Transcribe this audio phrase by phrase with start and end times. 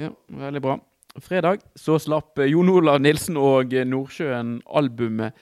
[0.00, 0.78] Ja, veldig bra.
[1.20, 5.34] Fredag så slapp Jon Olav Nilsen og Nordsjøen albumet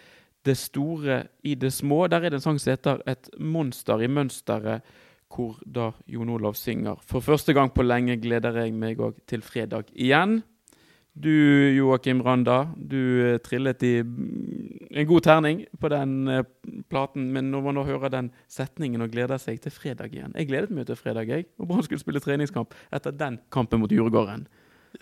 [0.42, 2.08] 'Det store i det små'.
[2.08, 4.81] Der er det en sang som heter 'Et monster i mønsteret',
[5.29, 9.43] hvor da Jon Olav synger 'For første gang på lenge gleder jeg meg òg til
[9.43, 10.42] fredag igjen'.
[11.19, 11.30] Du,
[11.74, 16.45] Joakim Randa, du eh, trillet i en god terning på den eh,
[16.91, 17.32] platen.
[17.34, 20.74] Men når man nå hører den setningen og gleder seg til fredag igjen Jeg gledet
[20.74, 21.48] meg til fredag, jeg.
[21.59, 24.46] Og Brann skulle spille treningskamp etter den kampen mot Djurgården.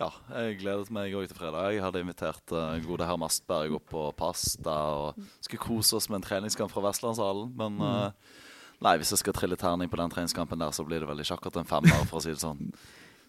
[0.00, 1.68] Ja, jeg gledet meg òg til fredag.
[1.74, 6.22] Jeg hadde invitert uh, gode herr Mastberg opp på pasta og skulle kose oss med
[6.22, 7.52] en treningskamp fra Vestlandshallen.
[7.60, 8.42] Men uh,
[8.80, 11.36] nei, hvis jeg skal trille terning på den treningskampen der, så blir det vel ikke
[11.38, 12.72] akkurat en femmer, for å si det sånn.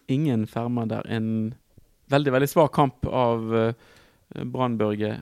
[0.08, 1.04] Ingen fermer der.
[1.12, 1.54] En
[2.12, 3.72] veldig, veldig svak kamp av uh,
[4.44, 5.18] Brann, Børge.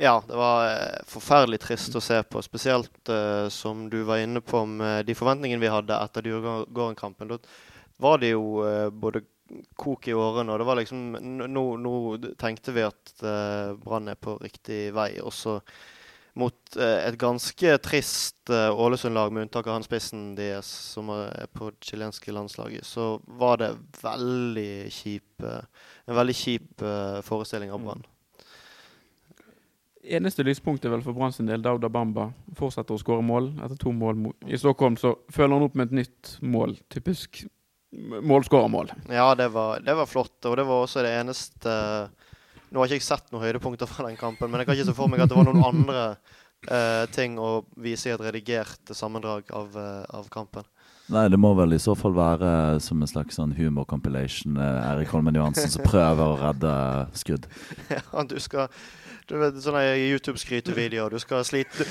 [0.00, 2.42] Ja, det var uh, forferdelig trist å se på.
[2.42, 7.34] Spesielt uh, som du var inne på med de forventningene vi hadde etter Djurgården-kampen.
[7.34, 7.40] Da
[8.00, 8.64] var det jo
[8.96, 9.20] både
[9.76, 10.52] kok i årene.
[10.52, 11.00] Og det var liksom
[11.50, 11.64] nå
[12.40, 15.12] tenkte vi at uh, Brann er på riktig vei.
[15.24, 15.58] Og så
[16.38, 21.50] mot uh, et ganske trist uh, Ålesund-lag, med unntak av han spissen deres, som er
[21.56, 26.82] på det chilenske landslaget, så var det veldig kjip en veldig kjip
[27.24, 28.02] forestilling av Brann.
[30.00, 33.50] Eneste lyspunktet vel for Brann sin del, Dauda Bamba fortsetter å skåre mål.
[33.60, 36.78] Etter to mål i Stockholm så følger han opp med et nytt mål.
[36.92, 37.42] Typisk
[38.22, 38.92] målskårermål.
[39.12, 40.38] Ja, det var, det var, flott.
[40.46, 41.74] Og det var også det eneste
[42.70, 44.96] Nå har ikke jeg sett noen høydepunkter fra den kampen, men jeg kan ikke se
[44.98, 46.04] for meg at det var noen andre
[46.68, 50.66] uh, ting å vise i et redigert sammendrag av, uh, av, kampen.
[51.10, 54.54] Nei, det må vel i så fall være som en slags sånn humor-compilation.
[54.60, 56.74] Uh, Erik Holmen Johansen som prøver å redde
[57.18, 57.50] skudd.
[57.96, 58.70] ja, du skal
[59.30, 61.14] Du vet sånne YouTube-skrytevideoer.
[61.14, 61.86] Du skal slite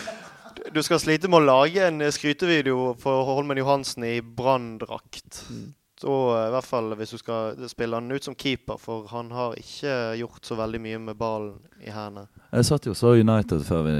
[0.73, 5.45] du skal slite med å lage en skrytevideo for Holmen Johansen i branndrakt.
[5.47, 5.69] Mm.
[6.07, 9.57] Og i hvert fall hvis du skal spille han ut som keeper, for han har
[9.59, 12.29] ikke gjort så veldig mye med ballen i hendene.
[12.53, 13.95] Jeg satt jo så United før vi,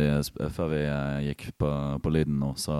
[0.55, 1.71] før vi eh, gikk på,
[2.03, 2.75] på lyden nå, så,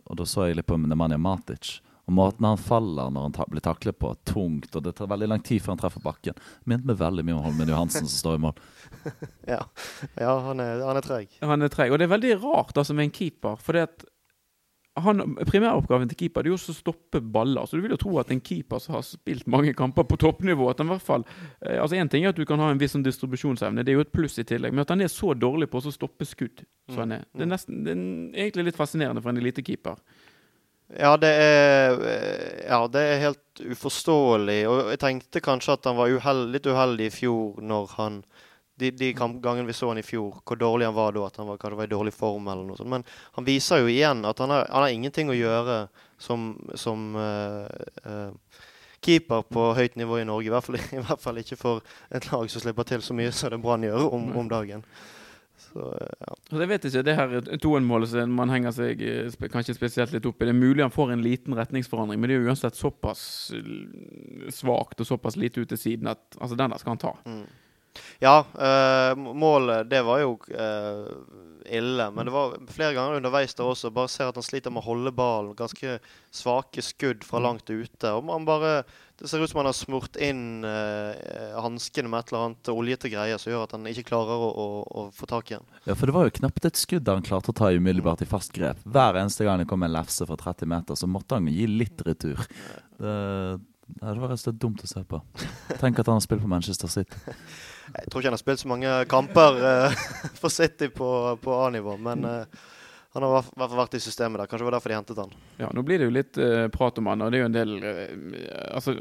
[0.00, 1.80] og da så jeg litt på Nemanja Matic.
[2.10, 5.28] Og Måten han faller når han ta, blir taklet på, tungt, og det tar veldig
[5.30, 6.38] lang tid før han treffer bakken.
[6.66, 8.64] Minte meg veldig mye om Holmen Johansen som står i mål.
[9.54, 9.60] ja,
[10.18, 11.36] ja han, er, han er treg.
[11.42, 13.60] Han er treg, og det er veldig rart altså med en keeper.
[13.62, 14.08] for det at
[14.98, 17.66] han, Primæroppgaven til keeper det er jo å stoppe baller.
[17.66, 20.66] Så du vil jo tro at en keeper som har spilt mange kamper på toppnivå
[20.70, 21.26] at han i hvert fall,
[21.62, 24.00] eh, altså en ting er at du kan ha en viss sånn distribusjonsevne, det er
[24.00, 24.74] jo et pluss i tillegg.
[24.74, 27.46] Men at han er så dårlig på å stoppe skudd som han er, det er,
[27.46, 27.54] mm.
[27.54, 30.02] nesten, det er egentlig litt fascinerende for en elitekeeper.
[30.98, 32.00] Ja det, er,
[32.66, 34.60] ja, det er helt uforståelig.
[34.66, 38.24] Og jeg tenkte kanskje at han var uheld, litt uheldig i fjor når han
[38.80, 41.26] de, de gangene vi så han i fjor, hvor dårlig han var da.
[41.28, 42.90] At han var, var i dårlig form eller noe sånt.
[42.92, 45.82] Men han viser jo igjen at han har, han har ingenting å gjøre
[46.20, 47.68] som, som uh,
[48.06, 48.66] uh,
[49.04, 50.50] keeper på høyt nivå i Norge.
[50.50, 53.32] I hvert, fall, I hvert, fall, ikke for et lag som slipper til så mye
[53.34, 54.84] som det Brann gjør om, om dagen.
[55.60, 55.86] Så,
[56.20, 56.34] ja.
[56.56, 59.02] jeg vet ikke, Det her 2-1-målet man henger seg
[59.52, 60.48] kanskje spesielt litt opp i.
[60.48, 63.22] Det er mulig han får en liten retningsforandring, men det er jo uansett såpass
[64.56, 67.12] svakt og såpass lite ut til siden at altså, den der skal han ta.
[67.28, 67.44] Mm.
[68.20, 71.08] Ja, uh, målet det var jo uh,
[71.66, 72.10] ille.
[72.10, 73.90] Men det var flere ganger underveis der også.
[73.94, 75.54] Bare ser at han sliter med å holde ballen.
[75.58, 75.98] Ganske
[76.34, 77.46] svake skudd fra mm.
[77.46, 78.12] langt ute.
[78.12, 78.82] Og man bare
[79.20, 83.10] Det ser ut som han har smurt inn uh, hanskene med et eller annet oljete
[83.12, 85.66] greier som gjør at han ikke klarer å, å, å, få tak i den.
[85.84, 88.54] Ja, for det var jo knapt et skudd han klarte å ta umiddelbart i fast
[88.56, 88.80] grep.
[88.88, 92.00] Hver eneste gang det kom en lefse fra 30 meter, så måtte han gi litt
[92.06, 92.40] retur.
[93.00, 93.12] Det,
[94.00, 95.20] det var rett og slett dumt å se på.
[95.80, 97.16] Tenk at han har spilt på Manchester City.
[97.96, 100.04] Jeg tror ikke han har spilt så mange kamper uh,
[100.40, 101.08] for City på,
[101.42, 102.60] på A-nivå, men uh,
[103.16, 104.50] han har i hvert fall vært i systemet der.
[104.50, 105.34] Kanskje det var derfor de hentet han.
[105.58, 107.58] Ja, Nå blir det jo litt uh, prat om han, og det er jo en
[107.58, 107.74] del
[108.70, 108.94] Altså,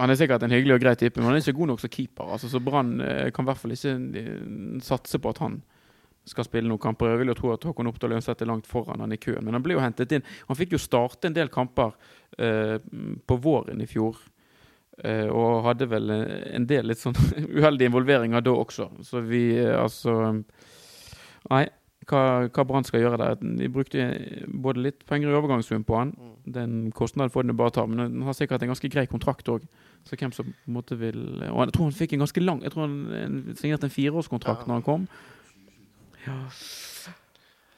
[0.00, 1.92] han er sikkert en hyggelig og grei type, men han er ikke god nok som
[1.92, 2.32] keeper.
[2.32, 2.96] Altså, så Brann
[3.32, 3.96] kan i hvert fall ikke
[4.84, 5.60] satse på at han
[6.26, 7.12] skal spille noen kamper.
[7.12, 9.54] Jeg vil jo tro at Håkon Oppdal Lønseth er langt foran han i køen, men
[9.54, 10.24] han ble jo hentet inn.
[10.48, 11.94] Han fikk jo starte en del kamper
[12.36, 14.18] på våren i fjor.
[15.04, 17.16] Uh, og hadde vel en del litt sånn
[17.58, 18.88] uheldige involveringer da også.
[19.04, 20.14] Så vi uh, altså
[21.50, 21.66] Nei,
[22.08, 24.06] hva, hva Brann skal gjøre der De brukte
[24.48, 26.14] både litt penger i overgangssum på han.
[26.16, 26.32] Mm.
[26.56, 29.68] Den kostnaden får de bare ta, men han har sikkert en ganske grei kontrakt òg.
[30.08, 31.20] Så hvem som på en måte vil
[31.50, 34.68] Og jeg tror han fikk en ganske lang Jeg tror han signerte en fireårskontrakt ja.
[34.70, 35.08] når han kom.
[36.26, 36.40] Ja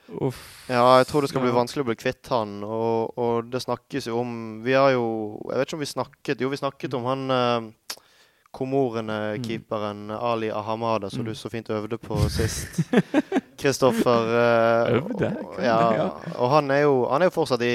[0.08, 0.38] Uff.
[0.72, 2.62] Ja, jeg tror det skal bli vanskelig å bli kvitt han.
[2.64, 4.30] Og, og, det snakkes jo om
[4.64, 5.04] Vi har jo
[5.50, 7.66] Jeg vet ikke om vi snakket Jo, vi snakket om han uh,
[8.58, 11.24] Komorene-keeperen Ali Ahamada, som Mm.
[11.26, 12.80] du så fint øvde på sist.
[13.58, 15.30] Kristoffer eh, Øvde?
[15.62, 17.72] Ja, og han er jo, han er jo fortsatt i,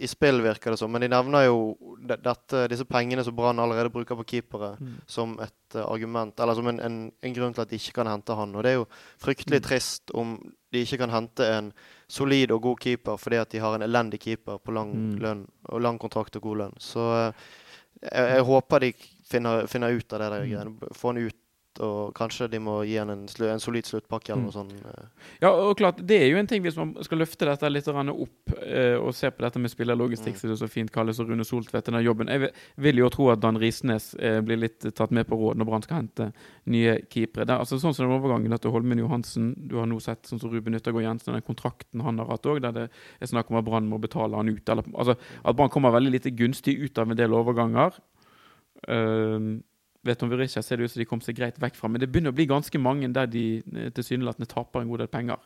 [0.00, 0.90] i spill, virker det som.
[0.90, 4.94] Men de nevner jo dette, disse pengene som Brann allerede bruker på keepere, Mm.
[5.06, 8.06] som et eh, argument, eller som en, en, en grunn til at de ikke kan
[8.06, 8.54] hente han.
[8.56, 8.86] Og det er jo
[9.22, 9.66] fryktelig Mm.
[9.68, 10.38] trist om
[10.72, 11.72] de ikke kan hente en
[12.08, 15.18] solid og god keeper fordi at de har en elendig keeper på lang Mm.
[15.20, 16.74] lønn og lang kontrakt og god lønn.
[16.78, 17.32] Så eh,
[18.12, 18.92] jeg, jeg håper de
[19.28, 20.50] finner, finne ut av det der Mm.
[20.50, 20.94] greiene.
[20.94, 21.34] Få han ut,
[21.78, 24.44] og kanskje de må gi han en, en solid sluttpakke eller Mm.
[24.46, 24.72] noe sånt.
[24.72, 25.04] eh.
[25.42, 28.62] Ja, og klart, Det er jo en ting hvis man skal løfte dette litt opp
[28.62, 30.38] eh, og se på dette med spillerlogistikk, Mm.
[30.40, 32.28] som det så fint kalles, og Rune Soltvedt, den jobben.
[32.28, 35.56] Jeg vil, vil jo tro at Dan Risnes eh, blir litt tatt med på råd
[35.58, 36.32] når Brann skal hente
[36.66, 37.44] nye keepere.
[37.44, 40.40] Det er, altså, sånn som den overgangen til Holmen Johansen, du har nå sett sånn
[40.40, 42.90] som Ruben Yttergård Jensen, den kontrakten han har hatt òg, der det
[43.20, 44.66] er snakk om at Brann må betale han ut.
[44.66, 45.14] Eller, altså,
[45.44, 47.92] at Brann kommer veldig lite gunstig ut av en del overganger.
[48.86, 49.58] Uh,
[50.06, 52.08] vet om Berisha ser det ut som de kom seg greit vekk fra, men det
[52.12, 55.42] begynner å bli ganske mange der de eh, tilsynelatende taper en god del penger.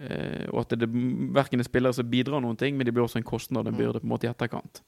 [0.00, 1.02] Uh, og at det, det
[1.34, 3.74] verken er spillere som bidrar noen ting, men de blir også en kostnad og en
[3.74, 3.80] Mm.
[3.82, 4.82] byrde på en måte i etterkant.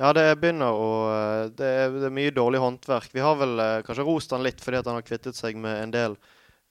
[0.00, 3.12] Ja, det begynner å eh, Det er, det er mye dårlig håndverk.
[3.14, 6.16] Vi har vel kanskje rost han litt fordi han har kvittet seg med en del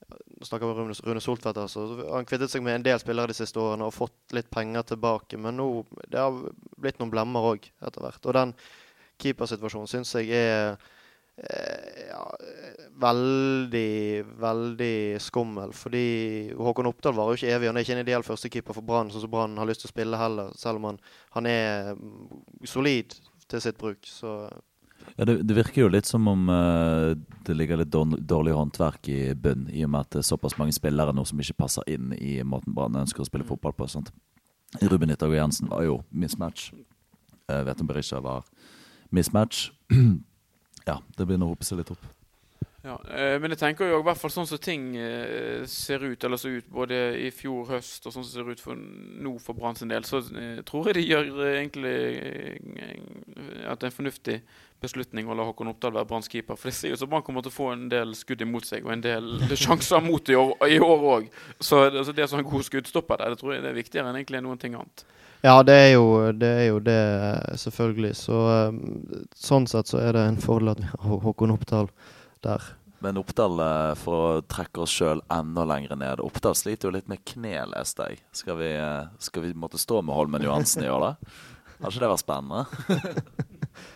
[0.09, 1.83] Nå snakker vi om Rune, Rune Soltvedt, altså.
[2.09, 5.37] Han kvittet seg med en del spillere de siste årene og fått litt penger tilbake.
[5.37, 5.67] Men nå
[6.09, 6.33] det har
[6.81, 8.25] blitt noen blemmer òg, etter hvert.
[8.25, 8.53] Og den
[9.19, 10.77] keepersituasjonen syns jeg er
[11.37, 12.23] eh, ja,
[12.99, 15.73] veldig, veldig skummel.
[15.75, 16.05] Fordi
[16.57, 17.69] Håkon Oppdal var jo ikke evig.
[17.69, 19.93] Han er ikke en ideell førstekeeper for Brann, sånn som Brann har lyst til å
[19.93, 20.55] spille heller.
[20.59, 21.03] Selv om han,
[21.37, 23.15] han er mm, solid
[23.49, 24.01] til sitt bruk.
[24.07, 24.41] Så
[25.15, 27.15] Ja, det, det virker jo litt som om uh,
[27.47, 30.75] det ligger litt dårlig, håndverk i bunn, i og med at det er såpass mange
[30.75, 33.87] spillere nå som ikke passer inn i måten Brann ønsker å spille fotball på.
[33.89, 34.11] Sant?
[34.83, 36.73] Ruben Itago Jensen var jo mismatch.
[37.49, 38.43] Uh, vet om Berisha var
[39.15, 39.69] mismatch.
[40.89, 42.03] ja, det begynner å hope seg litt opp.
[42.81, 46.23] Ja, eh, men jeg tenker jo i hvert fall sånn som ting eh, ser ut,
[46.23, 49.57] eller så ut både i fjor høst og sånn som ser ut for nå for
[49.57, 51.95] Brann sin del, så eh, tror jeg de gjør egentlig
[53.67, 54.37] at det er en fornuftig
[54.79, 56.55] beslutning å la Håkon Oppdal være Branns keeper.
[56.55, 58.87] For det ser ut som Brann kommer til å få en del skudd imot seg,
[58.87, 59.27] og en del
[59.59, 61.27] sjanser mot i år òg.
[61.59, 64.21] Så altså, det som en god skuddstopper der, det tror jeg det er viktigere enn
[64.21, 65.03] egentlig noen ting annet.
[65.43, 67.03] ja, det er jo det, er jo det
[67.59, 68.13] selvfølgelig.
[68.23, 68.39] Så
[69.35, 71.91] sånn sett så er det en fordel at vi har Håkon Oppdal
[72.45, 72.63] der.
[72.99, 77.07] Men Oppdal, eh, for å trekke oss sjøl enda lenger ned Oppdal sliter jo litt
[77.07, 78.19] med kne, leste jeg.
[78.35, 81.37] Skal vi, eh, skal vi måtte stå med Holmen Johansen i år, da?
[81.79, 82.65] Har ikke det vært spennende?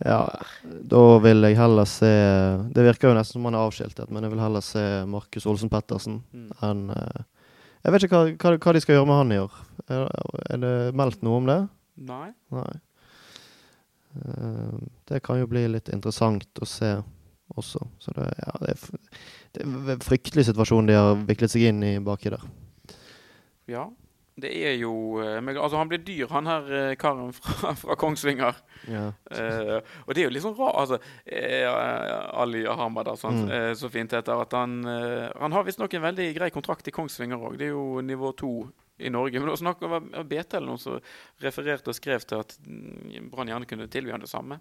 [0.00, 0.30] Ja,
[0.64, 2.08] da vil jeg heller se
[2.72, 5.68] Det virker jo nesten som han er avskiltet, men jeg vil heller se Markus Olsen
[5.68, 6.22] Pettersen
[6.64, 7.20] enn eh,
[7.84, 9.58] Jeg vet ikke hva, hva, hva de skal gjøre med han i år.
[9.92, 10.06] Er,
[10.54, 11.58] er det meldt noe om det?
[12.08, 12.30] Nei.
[12.56, 12.72] Nei.
[15.08, 16.94] Det kan jo bli litt interessant å se
[17.56, 17.80] også.
[17.98, 19.08] Så det, ja, det, er,
[19.56, 22.44] det er en fryktelig situasjon de har viklet seg inn i baki der.
[23.70, 23.88] Ja.
[24.40, 28.56] Det er jo eh, Altså, han blir dyr, han her eh, karen fra, fra Kongsvinger.
[28.88, 29.10] Ja.
[29.36, 31.66] Eh, og det er jo litt sånn rart altså, eh,
[32.40, 33.50] Ali Ahmad, altså, Mm.
[33.52, 36.94] eh, så fint heter at han eh, Han har visstnok en veldig grei kontrakt i
[36.94, 37.58] Kongsvinger òg.
[37.60, 38.52] Det er jo nivå to
[39.00, 39.34] i Norge.
[39.36, 40.96] Men det var snakk om BT eller noen som
[41.44, 44.56] refererte og skrev til at mm, Brann gjerne kunne tilby han det samme.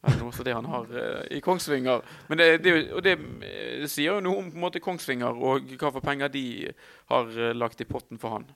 [0.00, 2.00] Eller noe som det han har uh, i Kongsvinger.
[2.30, 6.04] Men det, det, og det eh, sier jo noe om måte Kongsvinger og hva for
[6.04, 6.44] penger de
[7.12, 8.48] har uh, lagt i potten for han.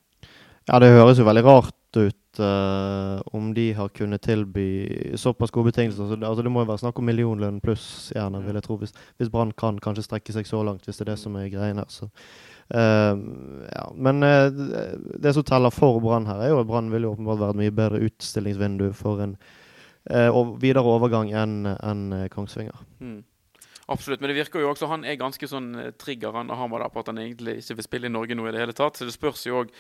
[0.65, 4.65] Ja, det høres jo veldig rart ut uh, om de har kunnet tilby
[5.21, 6.09] såpass gode betingelser.
[6.09, 8.79] Så det, altså, det må jo være snakk om millionlønn pluss, gjerne, vil jeg tro.
[8.81, 11.53] Hvis, hvis Brann kan kanskje strekke seg så langt, hvis det er det som er
[11.53, 11.91] greien her.
[11.93, 12.09] Så.
[12.73, 13.85] Uh, ja.
[13.93, 14.87] Men uh, det,
[15.27, 17.63] det som teller for Brann her, er jo at Brann vil jo åpenbart være et
[17.67, 19.37] mye bedre utstillingsvindu for en
[20.11, 22.83] og videre overgang enn enn, eh, Kongsvinger.
[23.01, 23.23] Mm.
[23.93, 26.89] Absolutt, men det virker jo også Han er ganske sånn eh, trigger han Hamad da,
[26.89, 28.97] på at han egentlig ikke vil spille i Norge nå i det hele tatt.
[28.97, 29.73] Så det spørs jo òg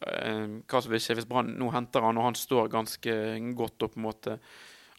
[0.00, 3.18] eh, hva som vil skje hvis Brann nå henter han, og han står ganske
[3.54, 4.32] godt opp mot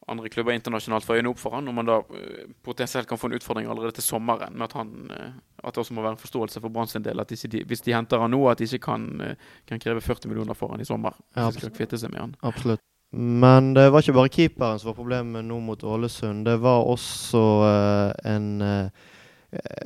[0.08, 3.32] andre klubber internasjonalt for øynene opp for han, om man da eh, potensielt kan få
[3.32, 4.54] en utfordring allerede til sommeren.
[4.54, 5.32] med At han, eh,
[5.64, 7.96] at det også må være en forståelse for Brann sin del at de, hvis de
[7.96, 9.36] henter han nå, at de ikke kan, eh,
[9.68, 11.18] kan kreve 40 millioner for han i sommer.
[11.36, 12.36] Ja, Hvis de skal kvitte seg med han.
[12.44, 12.82] Absolutt.
[13.12, 16.46] Men det var ikke bare keeperen som var problemet nå mot Ålesund.
[16.48, 19.04] Det var også eh, en eh,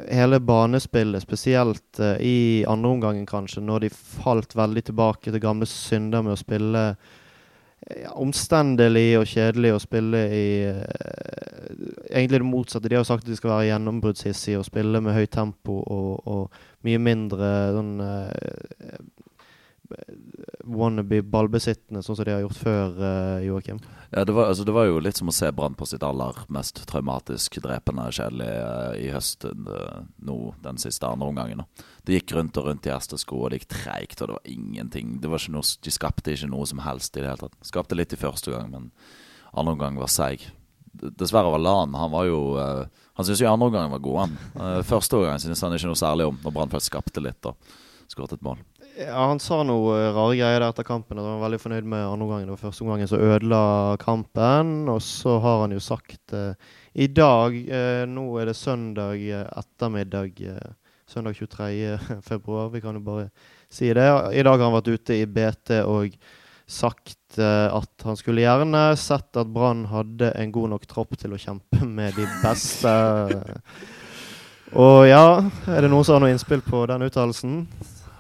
[0.10, 5.68] Hele banespillet, spesielt eh, i andre omgangen kanskje, når de falt veldig tilbake til gamle
[5.70, 6.84] synder med å spille
[7.88, 10.96] ja, omstendelig og kjedelig å spille i eh,
[12.10, 12.90] Egentlig det motsatte.
[12.90, 16.88] De har sagt at de skal være gjennombruddshissige og spille med høyt tempo og, og
[16.88, 18.98] mye mindre sånn eh,
[20.70, 23.80] wannabe ballbesittende, sånn som de har gjort før, uh, Joakim?
[24.12, 26.38] Ja, det var, altså, det var, jo litt som å se Brann på sitt aller
[26.54, 31.66] mest traumatisk drepende kjedelige uh, i høst uh, nå den siste andre omgangen.
[32.06, 35.18] Det gikk rundt og rundt i hestesko, og det gikk treigt, og det var ingenting.
[35.24, 37.60] Det var noe, de skapte ikke noe som helst i det hele tatt.
[37.70, 38.90] Skapte litt i første gang, men
[39.54, 40.48] andre omgang var seig.
[41.00, 42.82] Dessverre var Lan Han var jo uh,
[43.14, 44.82] Han syntes jo andre omgang var god, han.
[44.88, 47.60] første omgang syntes han ikke noe særlig om, når Brann først skapte litt og
[48.10, 48.58] skåret et mål.
[49.00, 51.20] Ja, Han sa noe rare greier etter kampen.
[51.20, 52.50] At han var veldig fornøyd med andre gangen.
[52.50, 53.62] Det var første omgangen som ødela
[54.02, 54.74] kampen.
[54.92, 59.46] Og så har han jo sagt eh, i dag eh, Nå er det søndag eh,
[59.62, 60.42] ettermiddag.
[60.52, 60.74] Eh,
[61.08, 61.96] søndag 23.
[62.30, 62.74] februar.
[62.74, 63.30] Vi kan jo bare
[63.72, 64.10] si det.
[64.36, 66.18] I dag har han vært ute i BT og
[66.68, 71.38] sagt eh, at han skulle gjerne sett at Brann hadde en god nok tropp til
[71.38, 72.92] å kjempe med de beste.
[74.80, 75.40] Og ja,
[75.72, 77.64] er det noen som har noe innspill på den uttalelsen?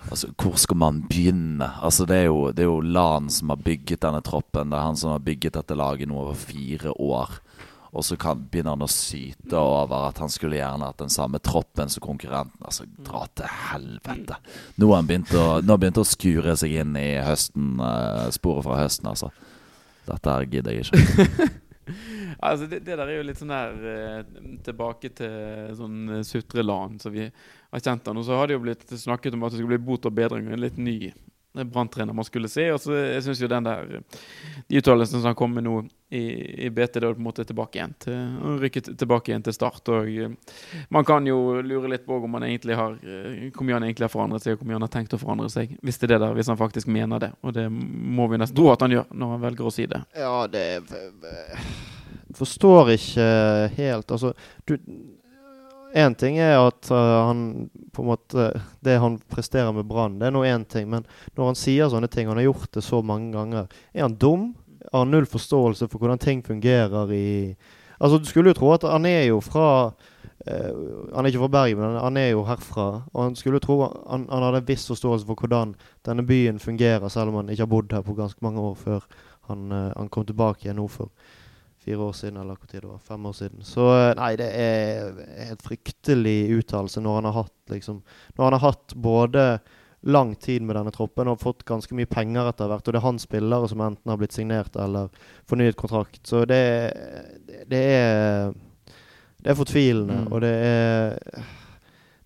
[0.10, 1.70] Altså, Hvor skal man begynne?
[1.82, 4.72] Altså, det er, jo, det er jo Lan som har bygget denne troppen.
[4.72, 7.38] Det er han som har bygget dette laget nå over fire år.
[7.89, 11.39] Og så kan, begynner han å syte over at han skulle gjerne hatt den samme
[11.42, 12.62] troppen som konkurrenten.
[12.62, 14.38] Altså, dra til helvete!
[14.78, 18.84] Nå har han begynt å, begynt å skure seg inn i høsten, uh, sporet fra
[18.84, 19.32] høsten, altså.
[20.10, 21.50] Dette her gidder jeg ikke.
[22.38, 24.19] altså det, det, der er jo litt sånn der eh,
[24.65, 28.19] Tilbake til sånn eh, sutreland som vi har kjent han.
[28.19, 30.50] Og så har det jo blitt snakket om at det skulle bli bot og bedring
[30.50, 32.67] en litt ny eh, branntrener man skulle se.
[32.74, 34.01] Og så jeg syns jo den der
[34.69, 36.24] De uttalelsene som kom med nå i,
[36.65, 39.91] i BT, da er på en måte tilbake igjen til rykket tilbake igjen til start.
[39.93, 44.07] Og man kan jo lure litt på om han egentlig har hvor mye han egentlig
[44.07, 45.77] har forandret seg, og hvor mye han har tenkt å forandre seg.
[45.86, 47.31] Hvis det er det der, hvis han faktisk mener det.
[47.45, 50.01] Og det må vi nesten tro at han gjør, når han velger å si det.
[50.17, 50.65] Ja, det
[52.38, 53.29] forstår ikke
[53.77, 54.33] helt Altså,
[54.67, 54.77] du
[55.93, 58.50] Én ting er at uh, han på en måte
[58.86, 60.89] Det han presterer med Brann, det er nå én ting.
[60.89, 61.05] Men
[61.38, 64.51] når han sier sånne ting, han har gjort det så mange ganger, er han dum?
[64.93, 67.55] Har null forståelse for hvordan ting fungerer i
[68.00, 70.71] Altså, du skulle jo tro at han er jo fra uh,
[71.15, 72.88] Han er ikke fra Bergen, men han er jo herfra.
[73.13, 75.74] Og han skulle jo tro han, han hadde en viss forståelse for hvordan
[76.05, 79.09] denne byen fungerer, selv om han ikke har bodd her på ganske mange år før
[79.50, 81.09] han, uh, han kom tilbake igjen nå for
[81.89, 83.65] fire år siden, eller hvor tid det var, fem år siden.
[83.65, 85.19] Så eh, nei, det er
[85.50, 88.01] en fryktelig uttalelse når han har hatt liksom
[88.38, 89.43] Når han har hatt både
[90.01, 93.05] lang tid med denne troppen og fått ganske mye penger etter hvert, og det er
[93.05, 95.10] hans spillere som enten har blitt signert eller
[95.50, 96.22] fornyet kontrakt.
[96.24, 96.63] Så det,
[97.67, 98.53] det er
[99.39, 100.31] Det er fortvilende, mm.
[100.34, 101.46] og det er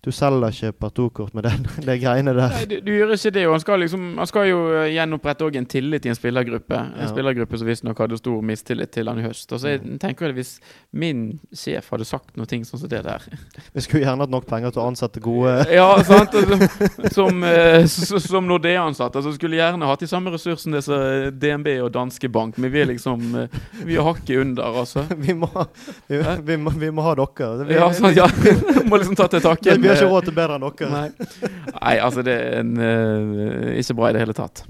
[0.04, 2.52] du selger ikke partokort med den, det greiene der.
[2.52, 3.46] Nei, du, du, gjør ikke det.
[3.48, 6.76] og Han skal, liksom, han skal jo eh, gjenopprette en tillit i en spillergruppe.
[6.76, 7.08] En ja.
[7.08, 9.48] spillergruppe som visstnok hadde stor mistillit til han i høst.
[9.52, 9.98] Og så jeg mm.
[10.02, 10.52] tenker jeg Hvis
[10.90, 11.22] min
[11.54, 13.24] sjef hadde sagt noe sånn som det der
[13.74, 16.34] Vi skulle gjerne hatt nok penger til å ansette gode Ja, sant.
[16.34, 19.22] Altså, som, eh, som Nordea-ansatte.
[19.22, 22.58] Altså, skulle gjerne hatt de samme ressursene som DNB og Danske Bank.
[22.60, 25.06] Men vi er liksom eh, Vi er hakket under, altså.
[25.24, 25.48] Vi må,
[26.10, 27.64] vi, vi, må, vi må ha dere.
[27.64, 28.28] Vi, ja, sant, ja.
[28.84, 30.88] må liksom ta til takke har ikke råd til bedre enn dere.
[30.94, 31.50] Nei.
[31.74, 34.64] Nei, altså det er en, uh, ikke bra i det hele tatt.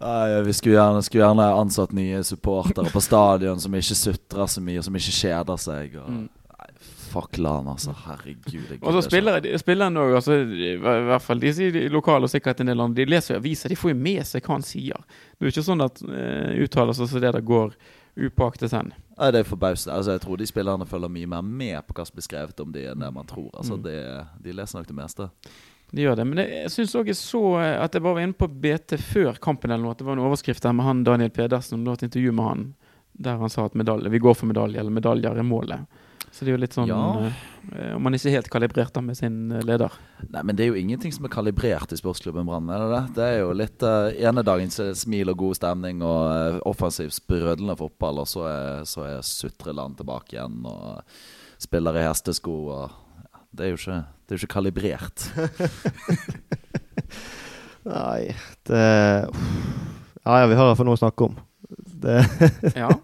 [0.00, 4.62] Nei, vi skulle gjerne, skulle gjerne ansatt nye supportere på stadion som ikke sutrer så
[4.64, 5.98] mye, som ikke kjeder seg.
[6.00, 6.22] Og, mm.
[6.54, 6.68] Nei,
[7.10, 7.92] fuck LAN, altså.
[8.06, 8.78] Herregud.
[8.80, 12.80] Og så spiller spillerne òg, altså, i hvert fall de lokale og sikkert en del
[12.80, 15.04] andre, de leser jo aviser, de får jo med seg hva han sier.
[15.36, 17.76] Det er jo ikke sånn at uh, uttalelser som det der går
[18.16, 18.94] upåaktet hen.
[19.20, 19.96] Nei, det er forbausende.
[19.96, 22.70] Altså, jeg tror de spillerne følger mye mer med på hva som blir skrevet om
[22.72, 23.50] de enn det man tror.
[23.52, 23.82] Altså, mm.
[23.84, 23.98] det,
[24.46, 25.26] de leser nok det meste.
[25.90, 26.24] De gjør det.
[26.30, 29.40] Men jeg syns òg jeg så eh, at jeg bare var inne på BT før
[29.42, 29.92] kampen eller noe.
[29.92, 31.84] At det var en overskrift der med han Daniel Pedersen.
[31.84, 32.64] Det var et intervju med han
[33.20, 35.98] der han sa at medalje, vi går for medalje, eller medaljer er målet.
[36.30, 36.96] Så det er jo litt sånn ja.
[37.26, 39.90] uh, Om man ikke er helt kalibrert da med sin uh, leder.
[40.30, 42.70] Nei, men det er jo ingenting som er kalibrert i sportsklubben Brann.
[42.70, 43.02] Er det det?
[43.18, 47.74] Det er jo litt uh, ene dagen smil og god stemning og uh, offensiv sprødlende
[47.80, 51.02] fotball, og så er, så er Sutreland tilbake igjen og
[51.60, 55.26] spiller i hestesko og ja, Det er jo ikke, det er jo ikke kalibrert.
[57.90, 58.22] Nei,
[58.68, 58.86] det
[60.20, 61.38] Ja, ja, vi har iallfall noe å snakke om.
[62.00, 62.20] Det
[62.76, 62.90] ja.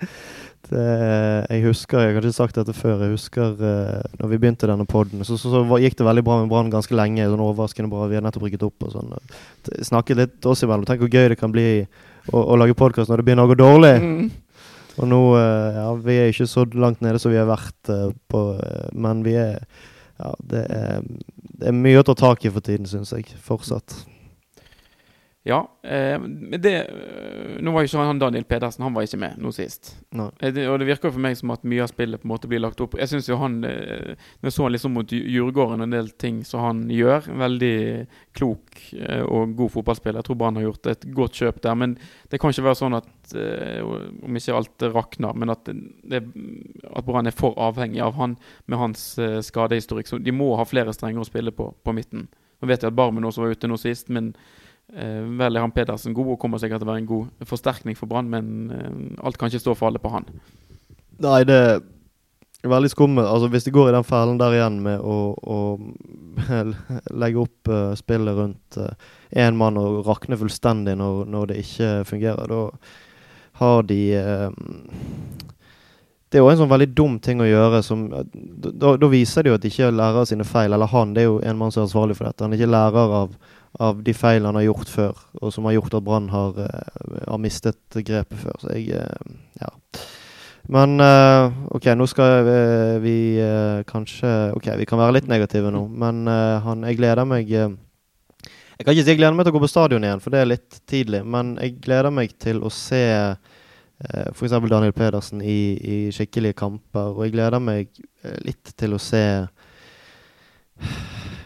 [0.66, 0.84] Det,
[1.46, 4.86] jeg husker, jeg har ikke sagt dette før, jeg husker uh, når vi begynte denne
[4.88, 7.28] poden, så, så, så, gikk det veldig bra med Brann ganske lenge.
[7.30, 9.14] sånn overraskende bra, Vi har nettopp rykket opp og sånn.
[9.86, 10.86] Snakket litt oss imellom.
[10.88, 11.68] Tenk hvor gøy det kan bli
[12.32, 13.94] å, å lage podkast når det begynner å gå dårlig.
[14.02, 14.26] Mm.
[14.96, 18.10] Og nå uh, Ja, vi er ikke så langt nede som vi har vært uh,
[18.26, 18.42] på,
[18.98, 19.62] men vi er
[20.16, 21.02] Ja, det er,
[21.60, 23.28] det er mye å ta tak i for tiden, syns jeg.
[23.44, 24.00] Fortsatt.
[25.46, 29.20] Ja, eh, men det eh, Nå var jo ikke han Daniel Pedersen Han var ikke
[29.22, 29.92] med nå sist.
[30.18, 30.26] Nei.
[30.42, 32.50] Eh, det, og det virker for meg som at mye av spillet på en måte
[32.50, 35.84] blir lagt opp Jeg syns jo han Når jeg så han liksom mot Dju- Djurgården
[35.86, 37.76] en del ting som han gjør, veldig
[38.36, 38.80] klok
[39.26, 40.18] og god fotballspiller.
[40.20, 41.76] Jeg tror Brann har gjort et godt kjøp der.
[41.78, 41.94] Men
[42.30, 43.34] det kan ikke være sånn at
[44.26, 46.20] om ikke alt rakner, men at, det,
[46.90, 48.36] at Brann er for avhengig av han
[48.66, 50.10] med hans eh, skadehistorikk.
[50.10, 52.26] Så de må ha flere strenger å spille på på midten.
[52.60, 54.32] Nå vet jeg at Barmen også var ute nå sist, men
[54.94, 57.98] eh, vel er han Pedersen god og kommer sikkert til å være en god forsterkning
[57.98, 58.90] for Brann, men eh,
[59.26, 60.28] alt kan ikke stå og falle på han.
[61.24, 61.80] Nei, det er
[62.66, 63.30] veldig skummelt.
[63.30, 65.58] Altså, hvis de går i den fellen der igjen med å, å
[67.22, 68.78] legge opp uh, spillet rundt
[69.32, 72.94] én mann og rakne fullstendig når, når det ikke fungerer, da
[73.56, 74.50] har de eh,
[76.36, 79.48] Det er jo en sånn veldig dum ting å gjøre som Da, da viser det
[79.48, 80.74] jo at de ikke lærer av sine feil.
[80.76, 82.44] Eller han, det er jo en mann som er ansvarlig for dette.
[82.44, 83.32] Han er ikke lærer av,
[83.88, 87.08] av de feil han har gjort før, og som har gjort at Brann har, eh,
[87.24, 88.60] har mistet grepet før.
[88.60, 89.72] Så jeg eh, Ja.
[90.76, 95.72] Men eh, OK, nå skal eh, vi eh, kanskje OK, vi kan være litt negative
[95.72, 97.70] nå, men eh, han Jeg gleder meg eh,
[98.76, 100.42] Jeg kan ikke si jeg gleder meg til å gå på stadion igjen, for det
[100.42, 101.24] er litt tidlig.
[101.24, 103.06] Men jeg gleder meg til å se
[104.04, 104.52] uh, f.eks.
[104.70, 107.14] Daniel Pedersen i, i skikkelige kamper.
[107.14, 107.88] Og jeg gleder meg
[108.22, 109.22] eh, litt til å se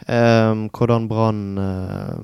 [0.09, 2.15] eh, hvordan Brann eh,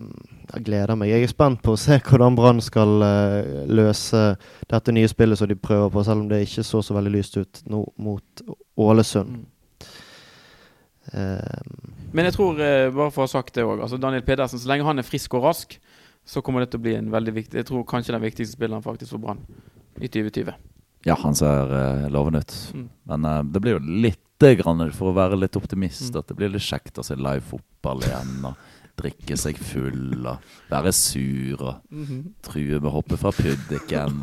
[0.54, 1.10] Jeg gleder meg.
[1.10, 4.22] Jeg er spent på å se hvordan Brann skal eh, løse
[4.70, 7.36] dette nye spillet som de prøver på, selv om det ikke så så veldig lyst
[7.38, 9.44] ut nå mot Ålesund.
[11.12, 11.60] Eh,
[12.12, 14.70] Men jeg tror, eh, bare for å ha sagt det òg, altså Daniel Pedersen, så
[14.70, 15.78] lenge han er frisk og rask,
[16.26, 18.82] så kommer det til å bli en veldig viktig Jeg tror kanskje den viktigste spilleren
[18.82, 19.44] faktisk for Brann
[20.00, 20.54] i 2020.
[21.06, 22.54] Ja, han ser uh, lovende ut.
[22.74, 22.86] Mm.
[23.10, 24.22] Men uh, det blir jo litt
[24.58, 26.18] grann, for å være litt optimist, Mm.
[26.20, 28.34] at det blir litt kjekt å se live fotball igjen.
[28.50, 28.56] Og
[28.96, 31.96] drikke seg full og være sur og
[32.46, 34.22] true med å hoppe fra puddiken.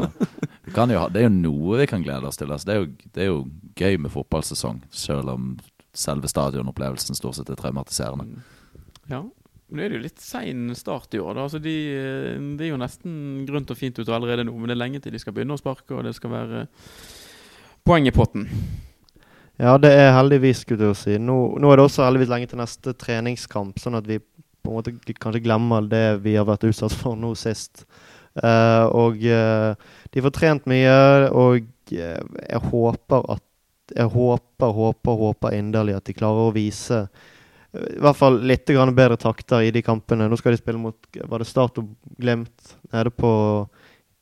[0.90, 2.52] jo det er jo noe vi kan glede oss til.
[2.52, 3.40] Altså, det, er jo, det er jo
[3.78, 5.54] gøy med fotballsesong, selv om
[5.94, 8.26] selve stadionopplevelsen stort sett er traumatiserende.
[8.26, 8.80] Mm.
[9.14, 9.22] Ja.
[9.74, 11.34] Men nå er det jo litt sein start i år.
[11.34, 14.70] da, altså de, eh, Det er jo nesten grønt og fint ut allerede nå, men
[14.70, 16.68] det er lenge til de skal begynne å sparke, og det skal være
[17.84, 18.46] poeng i potten.
[19.58, 21.18] Ja, det er heldigvis, skulle jeg si.
[21.18, 24.78] Nå, nå er det også heldigvis lenge til neste treningskamp, sånn at vi på en
[24.78, 27.88] måte kanskje glemmer det vi har vært utsatt for nå sist.
[28.38, 29.74] Uh, og uh,
[30.14, 30.94] de får trent mye,
[31.34, 33.50] og uh, jeg håper at
[33.94, 37.33] Jeg håper, håper, håper inderlig at de klarer å vise eh,
[37.74, 40.28] i hvert fall litt grann bedre takter i de kampene.
[40.30, 41.88] Nå skal de spille mot Var det Start og
[42.22, 43.32] Glimt nede på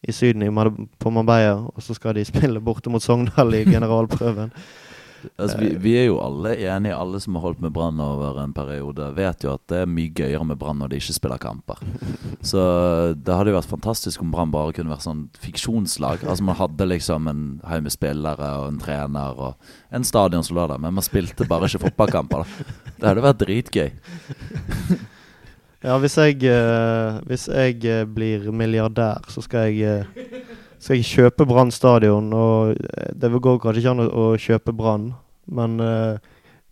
[0.08, 3.65] i Syden, i Mar- på Marbella, og så skal de spille borte mot Sogndal i
[3.76, 4.54] generalprøven.
[5.38, 8.56] Altså, vi, vi er jo alle enige, alle som har holdt med Brann over en
[8.58, 11.78] periode, vet jo at det er mye gøyere med Brann når de ikke spiller kamper.
[12.49, 12.62] Så
[13.13, 16.26] det hadde jo vært fantastisk om Brann bare kunne vært sånn fiksjonslag.
[16.26, 20.58] Altså Man hadde liksom en haug med spillere og en trener og en stadion som
[20.58, 22.41] lå der, men man spilte bare ikke fotballkamper.
[22.41, 23.90] da Det hadde vært dritgøy.
[25.82, 30.44] Ja, hvis jeg, eh, hvis jeg eh, blir milliardær, så skal jeg, eh,
[30.78, 32.28] skal jeg kjøpe Brann stadion.
[32.38, 35.08] Og eh, det går kanskje ikke an å, å kjøpe Brann,
[35.50, 36.20] men eh,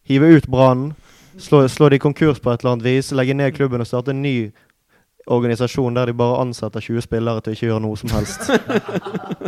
[0.05, 0.91] hive ut Brann.
[1.41, 3.09] Slå, slå de konkurs på et eller annet vis.
[3.17, 4.51] Legge ned klubben og starte en ny
[5.25, 8.45] organisasjon der de bare ansetter 20 spillere til å ikke gjøre noe som helst.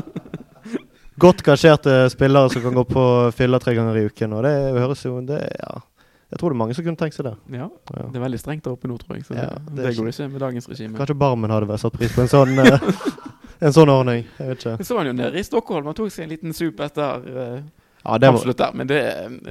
[1.22, 3.06] Godt kasjerte spillere som kan gå på
[3.38, 4.34] fylla tre ganger i uken.
[4.40, 5.82] Og det høres jo det, ja.
[6.32, 7.34] Jeg tror det er mange som kunne tenkt seg det.
[7.52, 8.06] Ja, Ja.
[8.08, 9.26] Det er veldig strengt der oppe nå, tror jeg.
[9.28, 10.98] Så Ja, det, det det, er går ikke med dagens regime.
[11.02, 12.80] Kanskje Barmen hadde vært satt pris på en sånn, eh,
[13.68, 14.24] en sånn ordning.
[14.40, 14.88] Jeg vet ikke.
[14.88, 15.86] Så var han jo nede i Stockholm.
[15.92, 17.60] Han tok seg en liten sup etter uh,
[18.02, 19.02] Ja, det, absolutt der, men det,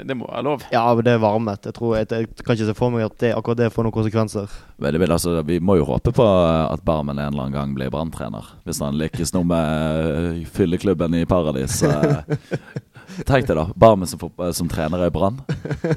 [0.09, 0.65] det må være lov.
[0.73, 1.69] ja, men det er varmet.
[1.69, 3.95] Jeg, tror, jeg, jeg kan ikke se for meg at det, akkurat det får noen
[3.95, 4.57] konsekvenser.
[4.83, 7.77] Men det vil, altså, vi må jo håpe på at Barmen en eller annen gang
[7.77, 8.49] blir Brann-trener.
[8.67, 11.79] Hvis han lykkes nå med eh, fylleklubben i Paradis.
[13.19, 13.23] eh.
[13.29, 14.23] Tenk deg da, Barmen som,
[14.57, 15.41] som trener i Brann.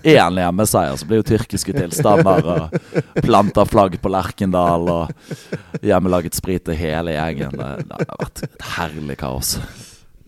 [0.04, 2.78] Én hjemmeseier, så blir jo tyrkiske tilstander og
[3.24, 7.54] planter flagg på Lerkendal og hjemmelaget sprit til hele gjengen.
[7.58, 9.56] Det, det har vært et herlig kaos.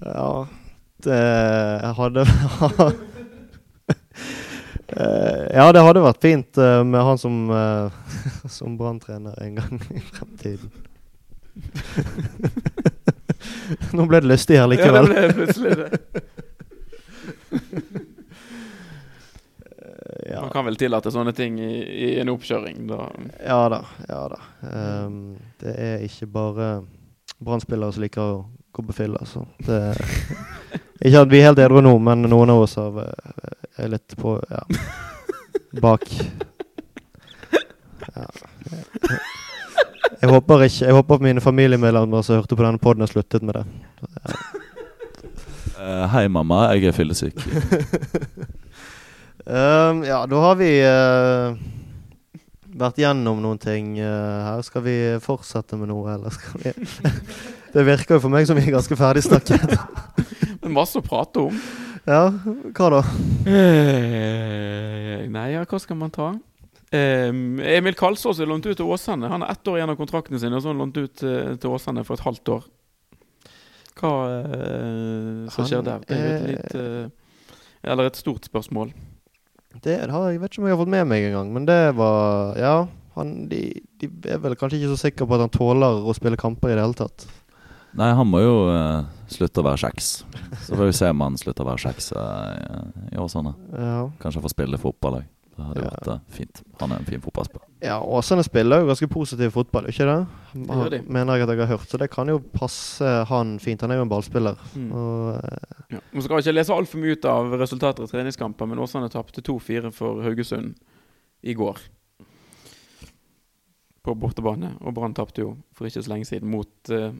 [0.05, 0.31] Ja,
[1.05, 1.21] det
[1.99, 2.27] hadde
[2.59, 3.03] vært
[4.95, 7.49] Ja, det hadde vært fint eh, med han som,
[8.45, 10.69] som som branntrener en gang i fremtiden.
[13.95, 15.07] Nå ble det lystig her likevel.
[15.07, 15.89] Ja, det ble plutselig det.
[20.29, 20.41] Ja.
[20.41, 22.87] Man kan vel tillate sånne ting i, i en oppkjøring.
[22.89, 23.05] Da.
[23.45, 24.39] Ja da, ja da.
[25.05, 26.69] Um, det er ikke bare
[27.45, 28.39] Brann-spillere som liker å
[28.75, 29.79] gå på fylla, så det
[31.05, 34.15] Ikke at vi er helt edru nå, men noen av oss har, eh, er litt
[34.19, 34.63] på Ja.
[35.83, 36.07] Bak.
[38.15, 38.27] Ja.
[40.21, 43.59] Jeg håper ikke Jeg håper mine familiemedlemmer som hørte på denne poden, har sluttet med
[43.59, 43.65] det.
[45.85, 46.65] Eh, hei, mamma.
[46.73, 47.41] Jeg er fyllesyk.
[49.45, 51.53] Um, ja, da har vi uh,
[52.81, 54.63] vært gjennom noen ting uh, her.
[54.65, 56.71] Skal vi fortsette med noe, eller skal vi
[57.75, 59.75] Det virker jo for meg som vi er ganske ferdig snakket.
[60.65, 61.59] Er masse å prate om.
[62.09, 62.23] ja,
[62.73, 63.03] hva da?
[63.45, 66.31] Eh, nei, ja, hva skal man ta?
[66.89, 67.29] Eh,
[67.75, 69.29] Emil Kalsås er lånt ut til Åsane.
[69.29, 71.69] Han har ett år igjen av kontrakten sin, og så er han lånt ut til
[71.69, 72.65] Åsane for et halvt år.
[73.95, 76.01] Hva uh, som skjer der?
[76.07, 77.09] Det er jo et litt eh,
[77.91, 78.91] Eller et stort spørsmål.
[79.83, 82.55] Det har jeg vet ikke om jeg har fått med meg engang, men det var
[82.59, 82.75] Ja.
[83.15, 83.61] Han, de,
[84.01, 86.75] de er vel kanskje ikke så sikre på at han tåler å spille kamper i
[86.75, 87.23] det hele tatt.
[87.95, 90.09] Nei, han må jo uh, slutte å være kjeks.
[90.65, 93.53] Så får vi se om han slutter å være kjeks uh, i Åsane.
[93.71, 94.01] Ja.
[94.19, 95.29] Kanskje han får spille fotball òg.
[95.55, 95.93] Det hadde Ja.
[95.93, 96.59] vært uh, fint.
[96.81, 97.69] Han er en fin fotballspiller.
[97.85, 100.17] Ja, Åsane spiller jo ganske positiv fotball, ikke det?
[100.91, 100.99] Det.
[101.11, 103.81] Mener jeg at jeg har hørt, så det kan jo passe han fint.
[103.85, 104.57] Han er jo en ballspiller.
[104.73, 104.91] Mm.
[104.91, 105.99] Og, eh, Ja.
[106.13, 109.91] Man skal ikke lese altfor mye ut av resultater i treningskamper, men Åsane tapte 2-4
[109.93, 110.73] for Haugesund
[111.43, 111.77] i går.
[114.05, 114.73] På bortebane.
[114.81, 117.11] Og Brann tapte jo for ikke så lenge siden mot eh,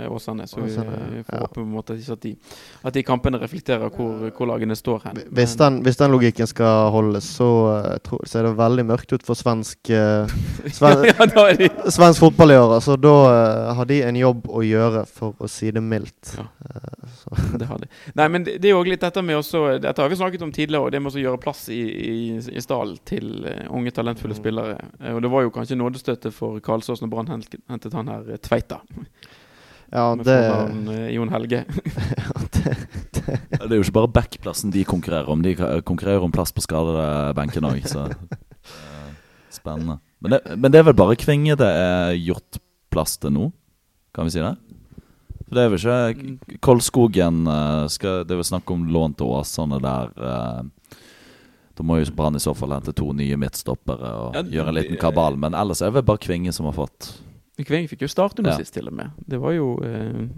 [0.00, 0.46] Åsane.
[0.48, 1.40] Så vi eh, får ja.
[1.42, 2.30] håpe på en måte at de,
[2.88, 5.18] at de kampene reflekterer hvor, hvor lagene står hen.
[5.36, 7.48] hvis, den, hvis den logikken skal holdes, så
[7.98, 10.30] eh, ser det veldig mørkt ut for svensk eh,
[10.78, 12.78] Sven- ja, da er Svensk fotball i år.
[12.84, 16.34] Så da eh, har de en jobb å gjøre, for å si det mildt.
[16.38, 16.46] Ja.
[16.64, 17.36] Eh, så.
[17.60, 17.90] det har de.
[18.16, 20.52] Nei, men det, det er jo litt dette med også Dette har vi snakket om
[20.54, 24.30] tidligere, og det med å gjøre plass i, i, i stallen til eh, unge, talentfulle
[24.30, 24.38] Mm.
[24.40, 24.74] spillere.
[25.00, 28.38] Eh, og det var jo kanskje nådestøtte for Karlsås når Brann hentet, han her eh,
[28.40, 28.80] Tveita.
[29.90, 31.64] Ja, det, fornavn eh, Jon Helge.
[32.20, 32.74] ja, det,
[33.16, 35.42] det Det er jo ikke bare backplassen de konkurrerer om.
[35.42, 35.54] De
[35.86, 39.10] konkurrerer om plass på skadebenken òg, så eh,
[39.50, 39.98] Spennende.
[40.22, 42.60] Men det, men det er vel bare Kvinge det er gjort
[42.92, 43.48] plass til nå?
[44.14, 44.52] Kan vi si det?
[45.48, 49.32] For det er vel ikke Kolskogen eh, skal, Det er vel snakk om lån til
[49.34, 50.12] Åsane der.
[50.14, 50.94] eh,
[51.74, 54.78] Da må jo Brann i så fall hente to nye midtstoppere og Ja, gjøre en
[54.78, 55.38] liten kabal.
[55.40, 57.10] Men ellers er det vel bare Kvinge som har fått
[57.68, 58.56] Kveng fikk jo starte nå Ja.
[58.60, 59.10] sist, til og med.
[59.28, 60.28] Det var jo eh,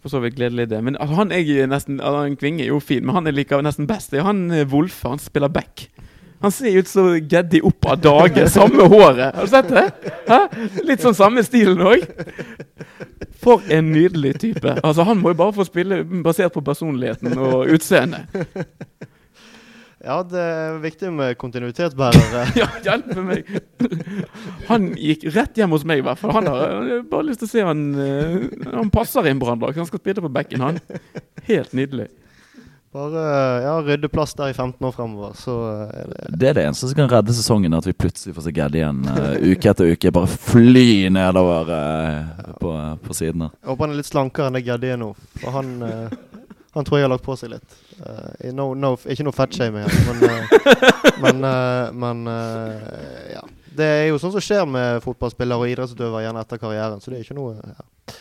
[0.00, 0.82] for så vidt gledelig, det.
[0.84, 3.58] Men altså, han er nesten altså, han Kvinge er jo fin, men han er like
[3.62, 4.10] nesten best.
[4.12, 5.08] Det er han eh, Wolfe.
[5.08, 5.88] Han spiller back.
[6.40, 8.46] Han ser ut som Geddi opp av dage.
[8.56, 9.34] Samme håret.
[9.36, 9.86] Har du sett det?
[10.30, 10.38] Hæ?
[10.88, 12.06] Litt sånn samme stilen òg.
[13.44, 14.72] For en nydelig type.
[14.84, 18.24] Altså Han må jo bare få spille basert på personligheten og utseendet.
[20.00, 22.46] Ja, det er viktig med kontinuitetsbærere.
[22.60, 23.50] Ja, hjelpe meg!
[24.70, 26.32] Han gikk rett hjem hos meg, i hvert fall.
[26.38, 29.76] Han har bare lyst til å se han eh, Han passer i en brannlag.
[29.76, 30.80] Han skal spille på bekken, han.
[31.50, 32.08] Helt nydelig.
[32.92, 36.56] Bare ja, rydde plass der i 15 år fremover, så eh, er det Det er
[36.56, 39.70] det eneste som kan redde sesongen, at vi plutselig får se Geddi igjen uh, uke
[39.70, 40.10] etter uke.
[40.16, 42.72] Bare fly nedover uh, på,
[43.04, 43.52] på sidene.
[43.60, 45.12] Jeg håper han er litt slankere enn det Geddi er nå.
[45.38, 46.16] For han, eh,
[46.74, 47.76] han tror jeg har lagt på seg litt.
[47.98, 50.52] Uh, no, no, ikke noe fettshaming men, uh,
[51.24, 52.20] men, uh, men
[53.32, 53.42] ja.
[53.70, 57.20] Det er jo sånn som skjer med fotballspillere og idrettsutøvere igjen etter karrieren, så det
[57.20, 58.16] er ikke noe ja,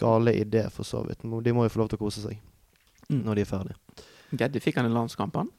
[0.00, 1.24] gale i det, for så vidt.
[1.24, 2.38] De må jo få lov til å kose seg
[3.06, 3.20] Mm.
[3.22, 4.04] når de er ferdige.
[4.34, 5.50] Geddi fikk han en landskamp, han?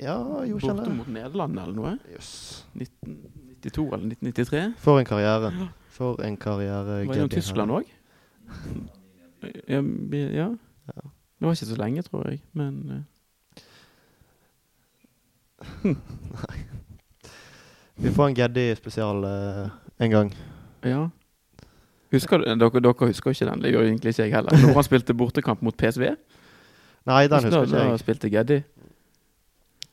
[0.00, 0.14] Ja,
[0.48, 1.90] jo, Borte kjenner mot Nederland eller noe?
[2.14, 2.30] Jøss.
[2.76, 4.62] 1992 eller 1993?
[4.80, 5.50] For en karriere.
[5.92, 7.02] For en karriere.
[7.08, 7.92] Var det jo Tyskland òg?
[9.68, 11.02] Ja, ja.
[11.38, 12.40] Det var ikke så lenge, tror jeg.
[12.58, 13.04] Men
[15.78, 16.58] Nei.
[17.98, 19.70] Vi får en Geddi-spesial eh,
[20.06, 20.28] en gang.
[20.86, 21.08] ja.
[22.08, 23.60] Husker du, dere, dere husker ikke den?
[23.60, 24.54] Det gjør egentlig ikke jeg heller.
[24.62, 26.06] Når han spilte bortekamp mot PSV,
[27.04, 27.98] Nei, den da, husker ikke da jeg.
[28.00, 28.56] spilte Geddi.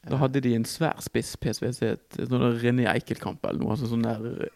[0.08, 3.74] Da hadde de en svær spiss, PSV sitt, sånn sånn René Eikel-kamp eller noe.
[3.76, 4.48] Altså sånn der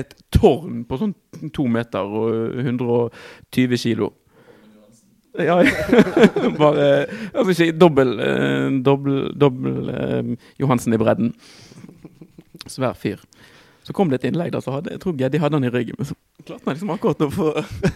[0.00, 1.12] Et tårn på sånn
[1.54, 4.08] to meter og 120 kilo.
[5.38, 5.56] Ja,
[6.60, 11.32] bare Altså ikke dobbel eh, Dobbel, dobbel eh, Johansen i bredden.
[12.68, 13.22] Svær fyr.
[13.82, 15.96] Så kom det et innlegg der, så hadde jeg tror Geddi hadde han i ryggen.
[15.98, 16.14] Men så
[16.46, 17.48] klarte han liksom akkurat å få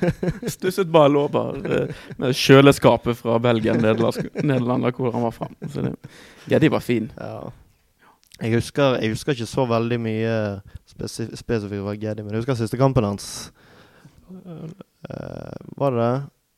[0.56, 5.50] stusset ball over eh, med kjøleskapet fra Belgia, Nederland, Nederland hvor han var fra.
[5.70, 5.92] Så
[6.50, 7.12] Geddi var fin.
[7.20, 7.52] Ja.
[8.42, 10.32] Jeg husker, jeg husker ikke så veldig mye
[10.90, 13.28] spesi spesifikt fra Geddi, men jeg husker siste kampen hans.
[14.26, 14.66] Uh,
[15.78, 16.14] var det det?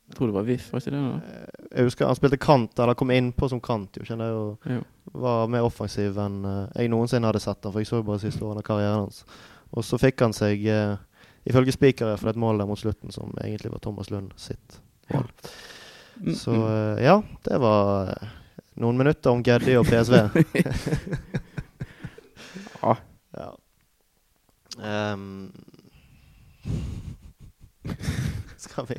[0.09, 1.01] Jeg tror det var VIF, var ikke det?
[1.05, 1.17] da?
[1.29, 4.71] Eh, Jeg husker han spilte kant, eller kom innpå som kant, jo, kjenner jeg, og
[4.73, 4.79] Jo.
[5.21, 8.23] var mer offensiv enn eh, jeg noensinne hadde sett han, for jeg så jo bare
[8.23, 9.21] siste årene av karrieren hans.
[9.77, 10.97] Og så fikk han seg, uh,
[11.45, 14.79] ifølge Spikere, for et mål der mot slutten som egentlig var Thomas Lund sitt
[15.13, 15.29] mål.
[15.29, 16.33] Ja.
[16.35, 16.65] Så mm.
[16.73, 18.09] eh, ja, det var
[18.81, 20.15] noen minutter om Geddi og PSV.
[22.79, 22.93] Ja.
[23.35, 23.51] Ja.
[25.13, 25.51] Um,
[28.57, 28.95] skal vi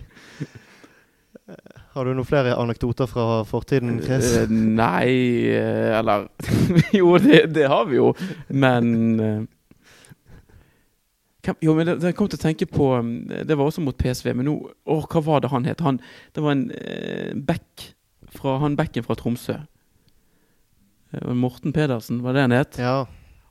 [1.95, 4.35] Har du noen flere anekdoter fra fortiden, Chris?
[4.39, 6.29] Eh, nei eh, Eller
[6.99, 8.13] Jo, det, det har vi jo,
[8.49, 9.41] men eh,
[11.65, 12.93] Jo, men det, det kom til å tenke på
[13.49, 15.83] Det var også mot PSV, men nå Å, hva var det han het?
[15.87, 15.99] Han,
[16.37, 17.91] det var en eh, back
[18.31, 19.57] fra han backen fra Tromsø.
[21.11, 22.79] Eh, Morten Pedersen, var det han het?
[22.79, 23.09] Ja.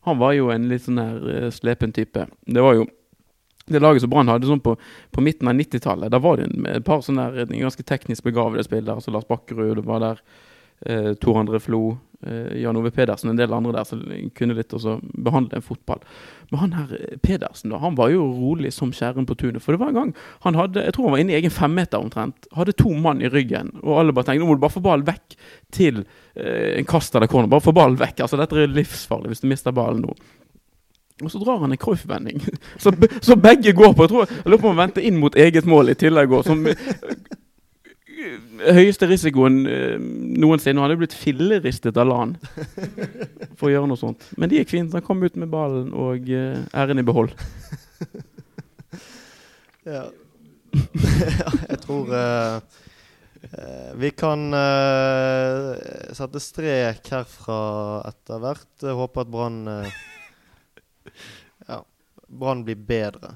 [0.07, 2.23] Han var jo en litt sånn eh, slepen type.
[2.47, 2.85] Det var jo
[3.75, 4.75] det laget som Brann hadde sånn på,
[5.11, 6.11] på midten av 90-tallet.
[6.13, 8.99] Da var det en, et par sånne der, ganske teknisk begavede spillere.
[8.99, 10.21] Altså Lars Bakkerud, det var der
[10.85, 14.03] eh, Tor André Flo, eh, Jan Ove Pedersen en del andre der som
[14.37, 16.01] kunne litt også behandle en fotball.
[16.51, 19.63] Men han her eh, Pedersen, da, han var jo rolig som skjæren på tunet.
[19.63, 20.13] For det var en gang
[20.45, 23.31] han hadde, jeg tror han var inne i egen femmeter omtrent, hadde to mann i
[23.31, 25.39] ryggen, og alle bare tenkte nå må du bare få ballen vekk
[25.75, 27.51] til eh, en kast eller corner.
[27.51, 28.25] Bare få ballen vekk.
[28.25, 30.17] Altså Dette er livsfarlig hvis du mister ballen nå.
[31.23, 32.39] Og så drar han en Cruyff-vending.
[32.83, 34.05] Så, så begge går på.
[34.05, 36.31] Jeg tror jeg lurer på om han venter inn mot eget mål i tillegg.
[36.31, 36.45] òg.
[36.47, 36.75] som eh,
[38.75, 40.79] høyeste risikoen eh, noensinne.
[40.79, 42.35] Han hadde blitt filleristet av LAN
[43.57, 44.27] for å gjøre noe sånt.
[44.37, 44.95] Men det gikk fint.
[44.95, 47.35] Han kom ut med ballen og eh, æren i behold.
[49.87, 50.05] Ja.
[51.71, 52.59] Jeg tror uh,
[53.97, 55.71] vi kan uh,
[56.13, 57.61] sette strek herfra
[58.11, 58.69] etter hvert.
[58.83, 59.63] Håper at Brann
[61.67, 61.83] Ja,
[62.27, 63.35] Brann blir bedre,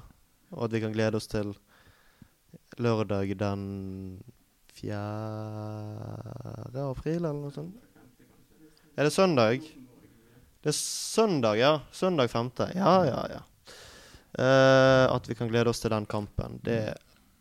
[0.54, 1.52] og at vi kan glede oss til
[2.80, 3.64] lørdag den
[4.74, 4.98] 4.
[6.88, 7.76] april, eller noe sånt.
[8.94, 9.66] Er det søndag?
[10.62, 11.80] Det er søndag, ja.
[11.92, 12.50] Søndag 5.
[12.74, 13.42] Ja, ja, ja.
[14.38, 16.58] Uh, at vi kan glede oss til den kampen.
[16.64, 16.94] Det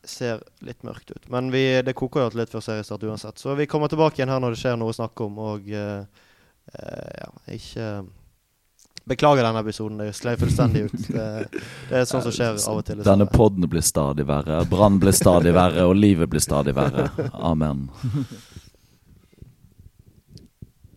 [0.04, 1.30] ser litt mørkt ut.
[1.32, 3.40] Men vi, det koker jo litt før seriestart uansett.
[3.40, 5.40] Så vi kommer tilbake igjen her når det skjer noe å snakke om.
[5.42, 6.04] Og uh,
[6.74, 7.88] uh, ja, ikke
[9.06, 9.98] Beklager denne episoden.
[10.00, 10.94] Det sklei fullstendig ut.
[11.14, 13.02] Det, det er sånt som skjer av og til.
[13.02, 13.38] Denne dessverre.
[13.38, 14.62] podden blir stadig verre.
[14.70, 17.10] Brann blir stadig verre, og livet blir stadig verre.
[17.34, 17.90] Amen.